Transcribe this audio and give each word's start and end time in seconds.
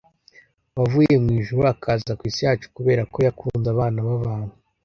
wavuye 0.77 1.15
mu 1.23 1.29
ijuru 1.39 1.63
akaza 1.73 2.11
ku 2.19 2.23
isi 2.29 2.41
yacu 2.47 2.67
kubera 2.75 3.01
ko 3.11 3.17
yakunze 3.25 3.67
abana 3.71 3.99
b’abantu. 4.07 4.53